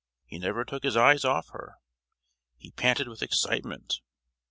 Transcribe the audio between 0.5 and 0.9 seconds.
took